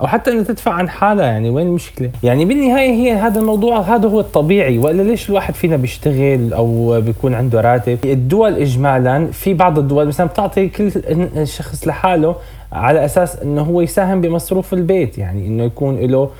[0.00, 4.08] أو حتى انه تدفع عن حالها يعني وين المشكلة؟ يعني بالنهاية هي هذا الموضوع هذا
[4.08, 4.78] هو الطبيعي.
[4.78, 10.26] وإلا ليش الواحد فينا بيشتغل أو بيكون عنده راتب؟ الدول اجمالا في بعض الدول مثلا
[10.26, 10.92] بتعطي كل
[11.44, 12.36] شخص لحاله
[12.72, 16.30] على أساس إنه هو يساهم بمصروف البيت يعني إنه يكون له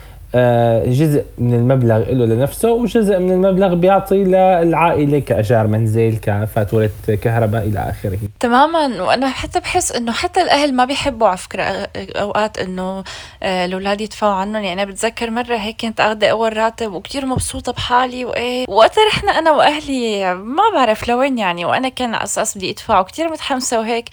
[0.86, 6.90] جزء من المبلغ له لنفسه وجزء من المبلغ بيعطي للعائلة كاجار منزل كفاتوره
[7.22, 8.18] كهرباء إلى آخره.
[8.40, 9.02] تماما.
[9.02, 11.62] وأنا حتى بحس إنه حتى الأهل ما بيحبوا على فكرة
[11.96, 13.04] أوقات إنه
[13.42, 14.62] آه، الأولاد يدفعوا عنهم.
[14.64, 18.64] يعني أنا بتذكر مرة هيك كنت أخذ أول راتب وكتير مبسوطة بحالي وإيه.
[18.68, 21.64] وقتها رحنا أنا وأهلي ما بعرف لوين يعني.
[21.64, 24.08] وأنا كان على أساس بدي أدفع وكتير متحمسة وهيك.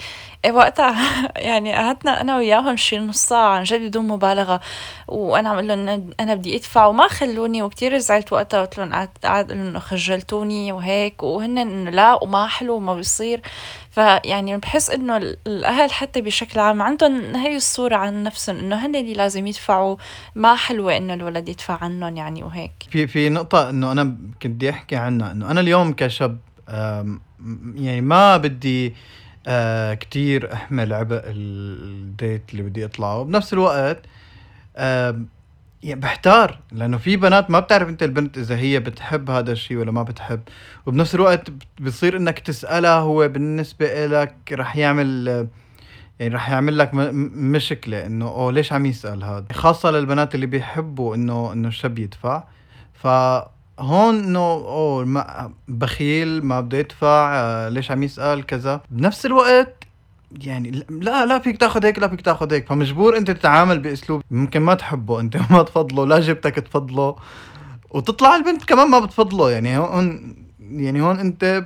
[0.50, 0.96] وقتها
[1.50, 4.62] يعني قعدنا أنا وياهم شي نص ساعة عن جد بدون مبالغة.
[5.08, 9.80] وأنا عم لهم أنا بدي أدفع وما خلوني وكتير زعلت وقتها قلت لهم قعد انه
[9.80, 13.42] خجلتوني وهيك وهن انه لا وما حلو وما بيصير.
[13.92, 19.14] فيعني بحس إنه الأهل حتى بشكل عام عندهم هي الصورة عن نفسهم إنه هن اللي
[19.14, 19.96] لازم يدفعوا.
[20.36, 22.72] ما حلوة إنه الولد يدفع عنهم يعني وهيك.
[22.90, 26.38] في في نقطة إنه أنا كنت بدي أحكي عنها إنه أنا اليوم كشاب
[27.76, 28.94] يعني ما بدي
[29.48, 33.24] آه كتير احمل عبء الديت اللي بدي أطلعه.
[33.24, 34.02] بنفس الوقت
[34.78, 35.22] آه
[35.84, 39.92] يعني بحتار لأنه في بنات ما بتعرف أنت البنت إذا هي بتحب هذا الشيء ولا
[39.92, 40.42] ما بتحب.
[40.86, 41.48] وبنفس الوقت
[41.82, 45.28] بصير إنك تسألها هو بالنسبة لك رح يعمل
[46.20, 51.16] يعني رح يعمل لك مشكلة إنه اوه ليش عم يسأل هذا؟ خاصة للبنات اللي بيحبوا
[51.16, 52.44] إنه إنه الشاب يدفع.
[52.94, 53.08] ف
[53.80, 58.82] هون إنه اوه ما بخيل ما بده يدفع آه، ليش عم يسأل كذا.
[58.92, 59.84] بنفس الوقت
[60.42, 62.68] يعني لا لا فيك تاخذ هيك لا فيك تاخذ هيك.
[62.68, 67.16] فمجبور أنت تتعامل بأسلوب ممكن ما تحبه أنت ما تفضله لا جبتك تفضله.
[67.90, 69.52] وتطلع البنت كمان ما بتفضله.
[69.52, 70.36] يعني هون
[70.72, 71.66] يعني هون أنت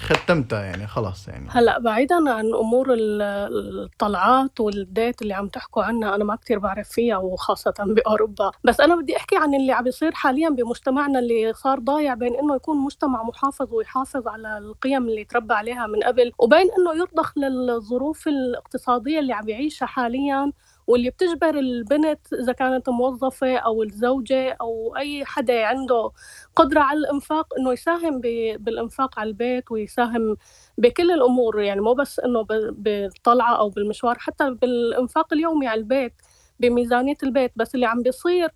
[0.00, 1.48] ختمتها يعني خلاص يعني.
[1.50, 7.16] هلأ بعيدا عن أمور الطلعات والديت اللي عم تحكوا عنها أنا ما كتير بعرف فيها
[7.16, 8.50] وخاصة بأوروبا.
[8.64, 12.54] بس أنا بدي أحكي عن اللي عم بيصير حاليا بمجتمعنا اللي صار ضايع بين إنه
[12.56, 18.28] يكون مجتمع محافظ ويحافظ على القيم اللي تربى عليها من قبل وبين إنه يرضخ للظروف
[18.28, 20.52] الاقتصادية اللي عم يعيشها حاليا.
[20.90, 26.10] واللي بتجبر البنت إذا كانت موظفة أو الزوجة أو أي حدا عنده
[26.56, 28.20] قدرة على الإنفاق إنه يساهم
[28.58, 30.36] بالإنفاق على البيت ويساهم
[30.78, 31.60] بكل الأمور.
[31.60, 36.12] يعني مو بس إنه بالطلعة أو بالمشوار حتى بالإنفاق اليومي على البيت
[36.60, 37.52] بميزانية البيت.
[37.56, 38.48] بس اللي عم بيصير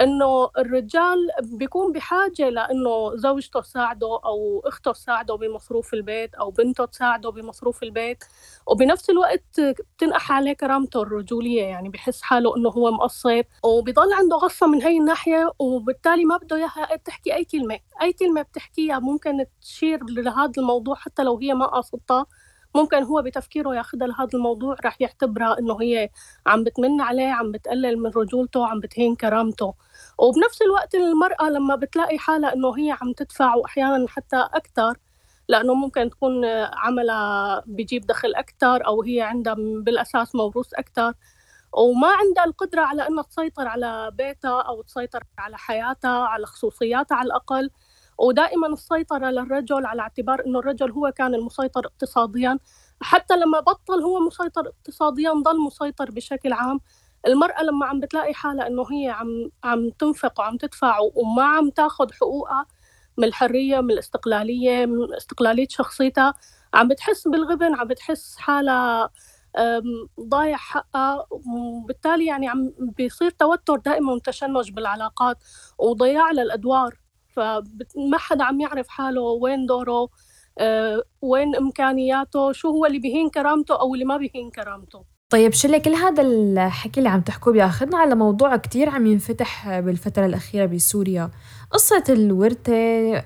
[0.00, 7.30] إنه الرجال بيكون بحاجة لإنه زوجته تساعده أو أخته تساعده بمصروف البيت أو بنته تساعده
[7.30, 8.24] بمصروف البيت.
[8.66, 14.66] وبنفس الوقت بتنقح عليه كرامته الرجولية يعني بحس حاله إنه هو مقصر وبضل عنده غصة
[14.66, 20.00] من هي الناحية وبالتالي ما بده إياها تحكي أي كلمة أي كلمة بتحكيها ممكن تشير
[20.10, 22.26] لهذا الموضوع حتى لو هي ما قاصدتها.
[22.74, 26.10] ممكن هو بتفكيره ياخذها لهذا الموضوع رح يعتبرها إنه هي
[26.46, 29.74] عم بتمن عليه عم بتقلل من رجولته عم بتهين كرامته.
[30.18, 34.96] وبنفس الوقت المرأة لما بتلاقي حالها إنه هي عم تدفع واحيانا حتى أكثر
[35.48, 41.14] لأنه ممكن تكون عملها بيجيب دخل أكثر أو هي عندها بالأساس موروث أكثر
[41.72, 47.26] وما عندها القدرة على أنها تسيطر على بيتها أو تسيطر على حياتها على خصوصياتها على
[47.26, 47.70] الأقل.
[48.18, 52.58] ودائما السيطرة للرجل على اعتبار أنه الرجل هو كان المسيطر اقتصاديا.
[53.00, 56.80] حتى لما بطل هو مسيطر اقتصاديا ضل مسيطر بشكل عام.
[57.26, 62.12] المرأة لما عم بتلاقي حالها إنه هي عم عم تنفق وعم تدفع وما عم تاخذ
[62.12, 62.66] حقوقها
[63.18, 66.34] من الحرية من الاستقلالية من استقلالية شخصيتها
[66.74, 69.10] عم بتحس بالغبن عم بتحس حالها
[70.20, 71.26] ضايع حقها.
[71.30, 75.38] وبالتالي يعني عم بيصير توتر دائما وتشنج بالعلاقات
[75.78, 77.03] وضياع للأدوار.
[77.36, 80.08] فما حدا عم يعرف حاله وين دوره
[80.58, 85.04] أه وين إمكانياته شو هو اللي بيهين كرامته أو اللي ما بيهين كرامته.
[85.34, 90.26] طيب شلة كل هذا الحكي اللي عم تحكوه بياخذنا على موضوع كتير عم ينفتح بالفترة
[90.26, 91.30] الأخيرة بسوريا.
[91.70, 92.72] قصة الورثة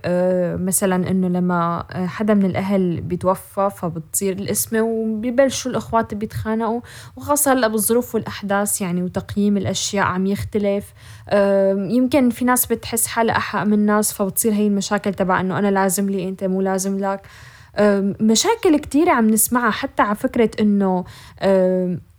[0.05, 6.81] آه، مثلا إنه لما حدا من الأهل بيتوفى فبتصير القسمة وبيبلشوا الإخوات بيتخانقوا
[7.17, 10.93] وخاصة هلأ بالظروف والأحداث يعني وتقييم الأشياء عم يختلف.
[11.77, 16.11] يمكن في ناس بتحس حالها أحق من ناس فبتصير هي المشاكل تبع إنه أنا لازم
[16.11, 17.21] لي أنت مو لازم لك.
[18.21, 21.05] مشاكل كتيرة عم نسمعها حتى على فكرة إنه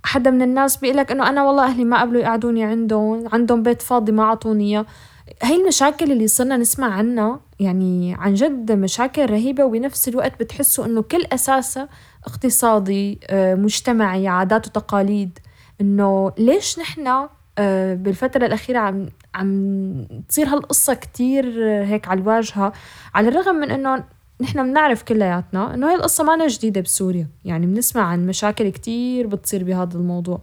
[0.04, 4.12] حدا من الناس بيقلك إنه أنا والله أهلي ما قبلوا يقعدوني عندهم عندهم بيت فاضي
[4.12, 4.86] ما أعطوني إياه.
[5.43, 11.02] هاي المشاكل اللي صرنا نسمع عنها يعني عن جد مشاكل رهيبة وبنفس الوقت بتحسوا إنه
[11.02, 11.89] كل أساسها
[12.26, 15.39] اقتصادي مجتمعي عادات وتقاليد.
[15.82, 17.28] إنه ليش نحن
[18.04, 22.74] بالفترة الأخيرة عم عم تصير هالقصة كتير هيك على الواجهة
[23.13, 24.04] على الرغم من إنه
[24.41, 27.28] نحن بنعرف كلياتنا إنه هاي القصة ما جديدة بسوريا.
[27.45, 30.41] يعني بنسمع عن مشاكل كتير بتصير بهذا الموضوع.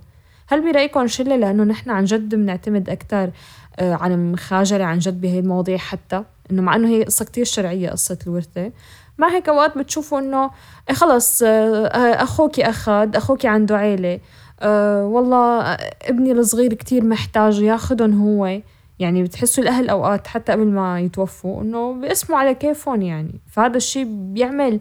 [0.48, 3.30] هل برأيكم شلة؟ لأنه نحن عن جد بنعتمد أكتر
[3.78, 6.24] آه، على مخاجرة عن جد بهي المواضيع حتى.
[6.50, 8.72] إنه مع إنه هي قصة كتير شرعية قصة الورثة.
[9.18, 10.50] مع هيك أوقات بتشوفوا إنه
[10.88, 11.86] إيه خلص آه،
[12.22, 14.20] أخوكي أخذ أخوكي عنده عيلة.
[14.60, 15.60] أه والله
[16.02, 18.60] ابني الصغير كتير محتاج ياخدهم هو.
[18.98, 23.40] يعني بتحسوا الأهل أوقات حتى قبل ما يتوفوا إنه بيقسموا على كيفهم يعني.
[23.52, 24.78] فهذا الشيء بيعمل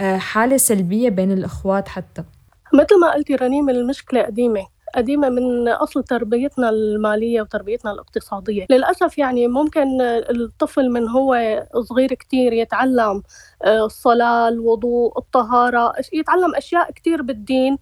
[0.00, 2.24] حالة سلبية بين الإخوات حتى.
[2.74, 4.66] مثل ما قلتي رنيم المشكلة قديمة.
[4.94, 8.66] قديمة من أصل تربيتنا المالية وتربيتنا الاقتصادية.
[8.70, 13.22] للأسف يعني ممكن الطفل من هو صغير كتير يتعلم
[13.64, 17.78] آه، الصلاة الوضوء الطهارة يتعلم أشياء كتير بالدين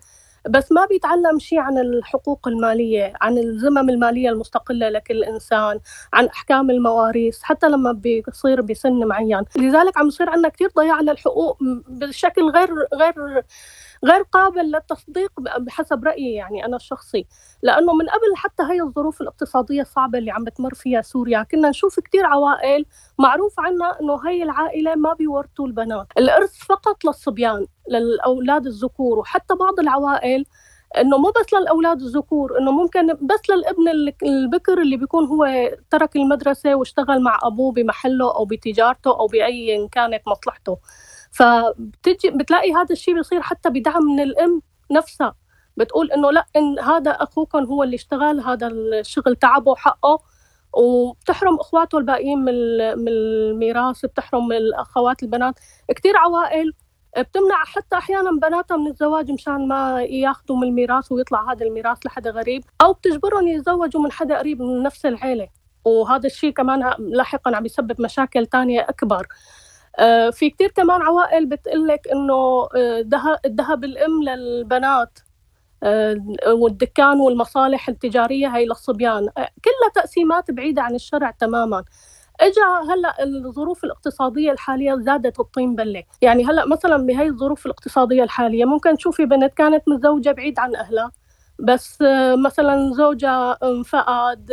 [0.49, 5.81] بس ما بيتعلم شيء عن الحقوق المالية عن الذمم المالية المستقلة لكل إنسان
[6.13, 9.43] عن أحكام المواريث حتى لما بيصير بسن معين.
[9.57, 13.43] لذلك عم يصير عندنا كثير ضياع للحقوق بشكل غير غير
[14.07, 17.27] غير قابل للتصديق بحسب رأيي يعني أنا الشخصي.
[17.63, 21.43] لأنه من قبل حتى هي الظروف الاقتصادية الصعبة اللي عم بتمر فيها سوريا.
[21.43, 22.87] كنا نشوف كتير عوائل
[23.19, 26.07] معروف عنا أنه هي العائلة ما بيورثوا البنات.
[26.19, 29.19] الإرث فقط للصبيان للأولاد الذكور.
[29.19, 30.45] وحتى بعض العوائل
[30.99, 36.75] إنه مو بس للأولاد الذكور إنه ممكن بس للابن البكر اللي بيكون هو ترك المدرسة
[36.75, 40.79] واشتغل مع أبوه بمحله أو بتجارته أو بأي كانت مصلحته.
[41.37, 45.35] فبتجي بتلاقي هذا الشيء بيصير حتى بدعم من الأم نفسها.
[45.77, 50.19] بتقول إنه لا إن هذا اخوكم هو اللي اشتغل هذا الشغل تعبه حقه
[50.73, 52.55] وبتحرم أخواته الباقيين من
[52.99, 55.55] من الميراث بتحرم الأخوات البنات.
[55.97, 56.73] كثير عوائل
[57.19, 62.31] بتمنع حتى أحيانا بناتها من الزواج مشان ما ياخذوا من الميراث ويطلع هذا الميراث لحدا
[62.31, 62.65] غريب.
[62.83, 65.49] أو بتجبرهم يتزوجوا من حدا قريب من نفس العيلة.
[65.85, 69.27] وهذا الشيء كمان لاحقا عم يسبب مشاكل تانية أكبر.
[70.33, 72.69] في كتير كمان عوائل بتقلك إنه
[73.47, 75.19] الذهب آه، الأم للبنات
[75.83, 79.29] آه، والدكان والمصالح التجارية هي للصبيان.
[79.37, 81.85] كلها تقسيمات بعيدة عن الشرع تماما.
[82.41, 86.03] إجا هلأ الظروف الاقتصادية الحالية زادت الطين بلة.
[86.23, 91.13] يعني هلأ مثلا بهي الظروف الاقتصادية الحالية ممكن تشوفي بنت كانت متزوجة بعيد عن أهلها
[91.59, 91.99] بس
[92.45, 94.51] مثلا زوجها انفقد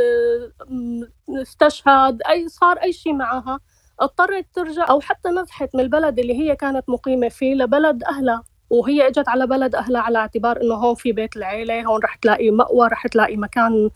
[1.30, 3.60] استشهد أي صار أي شيء معها.
[4.00, 9.08] اضطرت ترجع أو حتى نزحت من البلد اللي هي كانت مقيمة فيه لبلد أهلها وهي
[9.08, 12.88] إجت على بلد أهلها على اعتبار إنه هون في بيت العيلة هون رح تلاقي مأوى
[12.88, 13.90] رح تلاقي مكان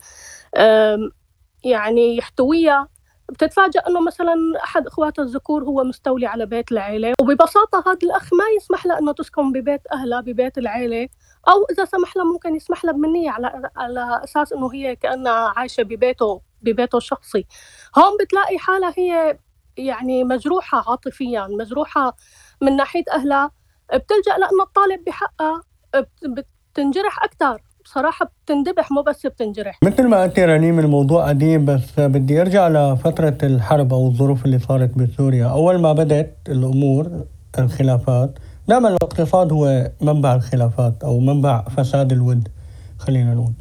[1.64, 2.88] يعني يحتويها.
[3.28, 4.34] بتتفاجأ إنه مثلا
[4.64, 9.12] أحد اخواتها الذكور هو مستولي على بيت العيلة وببساطة هذا الأخ ما يسمح لها إنه
[9.12, 11.08] تسكن ببيت أهلها ببيت العيلة
[11.48, 15.82] أو إذا سمح لها ممكن يسمح لها بمنيه على على أساس إنه هي كأنها عايشة
[15.82, 17.46] ببيته ببيته الشخصي.
[17.98, 19.38] هون بتلاقي حالها هي
[19.78, 22.16] يعني مجروحة عاطفيا مجروحة
[22.62, 23.50] من ناحية أهلها
[23.94, 25.62] بتلجأ لأنه الطالب بحقها
[26.24, 29.78] بتنجرح أكثر بصراحة بتندبح مو بس بتنجرح.
[29.82, 34.98] مثل ما قلت رنيم الموضوع قديم بس بدي أرجع لفترة الحرب أو الظروف اللي صارت
[34.98, 35.46] بسوريا.
[35.46, 37.24] أول ما بدأت الأمور
[37.58, 38.38] الخلافات
[38.68, 42.48] دائما الاقتصاد هو منبع الخلافات أو منبع فساد الود
[42.98, 43.52] خلينا نقول.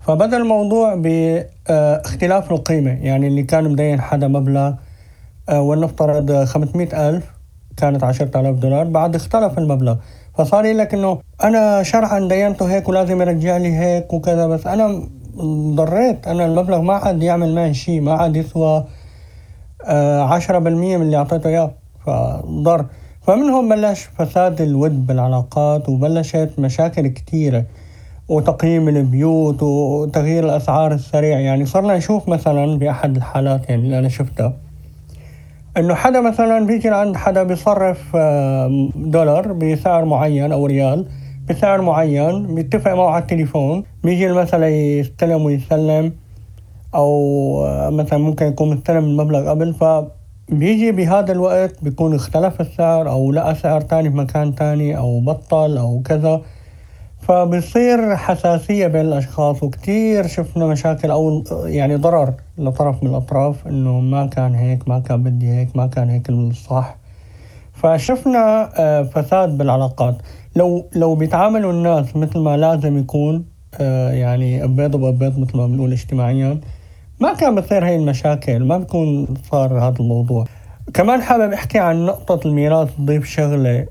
[0.00, 2.90] فبدأ الموضوع باختلاف القيمة.
[2.90, 4.78] يعني اللي كان مدين حدا مبلغ آه،
[5.52, 7.36] ولنفترض 500 ألف
[7.76, 9.96] كانت 10000 دولار بعد اختلف المبلغ.
[10.34, 15.02] فصار يقول لك إنه أنا شرعا دينته هيك ولازم يرجع لي هيك وكذا بس أنا
[15.74, 16.28] ضريت.
[16.28, 18.84] أنا المبلغ ما عاد يعمل معي شيء ما عاد يسوى
[19.84, 21.70] آه، عشرة بالمية من اللي أعطيته إياه.
[22.06, 22.86] فضر.
[23.22, 27.64] فمن هون بلش فساد الود بالعلاقات وبلشت مشاكل كثيرة
[28.28, 31.38] وتقييم البيوت وتغيير الأسعار السريع.
[31.38, 34.65] يعني صرنا نشوف مثلا بأحد الحالات يعني اللي أنا شفتها.
[35.76, 41.06] إنه حدا مثلا بيجي عند حدا بيصرف آه، دولار بسعر معين أو ريال
[41.48, 46.12] بسعر معين بيتفق معه على التليفون بيجي مثلا يستلم ويسلم
[46.94, 47.10] أو
[47.66, 53.54] آه، مثلا ممكن يكون مستلم المبلغ قبل فبيجي بهذا الوقت بيكون اختلف السعر أو لقى
[53.54, 56.42] سعر تاني في مكان تاني أو بطل أو كذا.
[57.26, 64.26] فبصير حساسية بين الأشخاص وكتير شفنا مشاكل أو يعني ضرر لطرف من الأطراف إنه ما
[64.26, 66.96] كان هيك ما كان بدي هيك ما كان هيك الصح.
[67.72, 70.16] فشفنا آه، فساد بالعلاقات.
[70.56, 73.44] لو لو بيتعاملوا الناس مثل ما لازم يكون
[73.80, 76.60] آه، يعني بيض وبيض مثل ما بنقول اجتماعيا
[77.20, 80.44] ما كان بتصير هاي المشاكل ما بيكون صار هذا الموضوع.
[80.94, 83.86] كمان حابب أحكي عن نقطة الميراث ضيف شغلة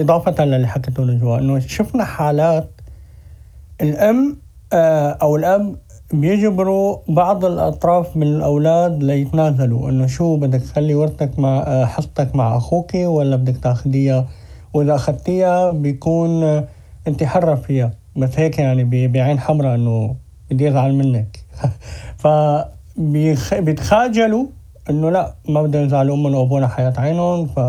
[0.00, 2.70] إضافة للي حكيته نجوى إنه شفنا حالات
[3.80, 4.36] الأم
[4.72, 5.76] آه، أو الأب
[6.12, 12.56] بيجبروا بعض الأطراف من الأولاد ليتنازلوا إنه شو بدك تخلي ورثتك مع آه، حصتك مع
[12.56, 14.28] أخوك ولا بدك تاخديها؟
[14.74, 16.64] وإذا أخذتيها بيكون آه،
[17.08, 17.90] أنت حرة فيها.
[18.16, 20.16] بس هيك يعني بعين حمراء إنه
[20.50, 21.38] بدي أزعل منك.
[22.96, 24.46] فبيتخاجلوا
[24.90, 27.60] إنه لا ما بدهم يزعلوا أمهم وابونا حياة عينهم ف...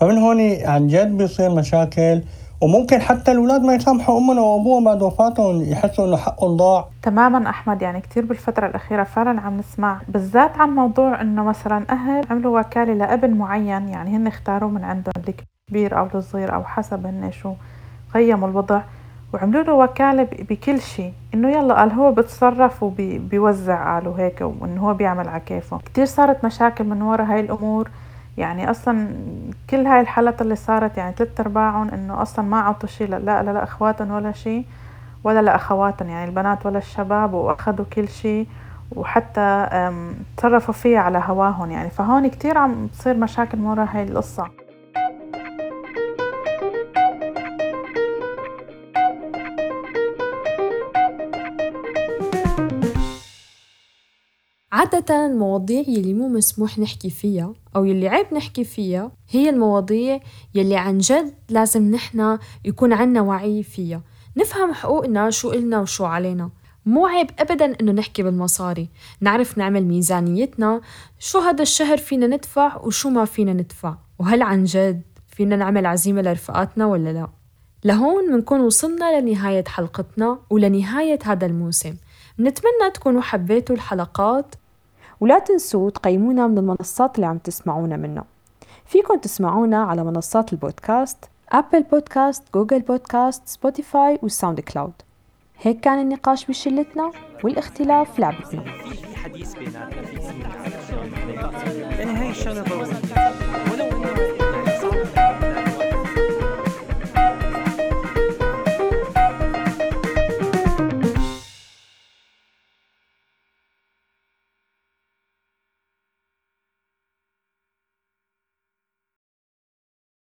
[0.00, 2.22] فمن هون عن جد بيصير مشاكل
[2.60, 6.84] وممكن حتى الأولاد ما يسامحوا أمهم وابوهم بعد وفاتهم يحسوا إنه حقهم ضاع.
[7.02, 12.24] تماما أحمد يعني كثير بالفترة الأخيرة فعلا عم نسمع بالذات عن موضوع إنه مثلا أهل
[12.30, 17.30] عملوا وكالة لابن معين يعني هن اختاروه من عندهم الكبير أو الصغير أو حسب هن
[17.32, 17.52] شو
[18.14, 18.80] قيموا الوضع
[19.34, 21.12] وعملوا له وكالة بكل شيء.
[21.34, 25.78] إنه يلا قال هو بتصرف وبيوزع قالوا هيك وإنه هو بيعمل على كيفه.
[25.78, 27.90] كتير صارت مشاكل من وراء هاي الأمور.
[28.40, 29.08] يعني أصلا
[29.70, 33.42] كل هاي الحالات اللي صارت يعني ثلاث أرباعهم إنه أصلا ما عطوا شيء لا لا
[33.42, 34.64] لا اخواتهم ولا شيء
[35.24, 38.46] ولا لأخواتهم يعني البنات ولا الشباب وأخذوا كل شيء
[38.96, 39.68] وحتى
[40.36, 44.48] تصرفوا فيها على هواهم يعني فهون كتير عم تصير مشاكل من وراء هاي القصة.
[54.72, 60.20] عادة المواضيع يلي مو مسموح نحكي فيها أو يلي عيب نحكي فيها هي المواضيع
[60.54, 64.02] يلي عن جد لازم نحنا يكون عنا وعي فيها.
[64.36, 66.50] نفهم حقوقنا شو إلنا وشو علينا.
[66.86, 68.88] مو عيب أبدا إنه نحكي بالمصاري.
[69.20, 70.80] نعرف نعمل ميزانيتنا
[71.18, 73.94] شو هذا الشهر فينا ندفع وشو ما فينا ندفع.
[74.18, 77.28] وهل عن جد فينا نعمل عزيمة لرفقاتنا ولا لا؟
[77.84, 81.94] لهون منكون وصلنا لنهاية حلقتنا ولنهاية هذا الموسم.
[82.38, 84.54] نتمنى تكونوا حبيتوا الحلقات.
[85.20, 88.24] ولا تنسوا تقيمونا من المنصات اللي عم تسمعونا منها.
[88.86, 94.92] فيكن تسمعونا على منصات البودكاست Apple Podcast، Google Podcast، Spotify وال SoundCloud
[95.60, 97.12] هيك كان النقاش بشلتنا
[97.44, 100.02] والاختلاف لعبتنا في حديث بيناتنا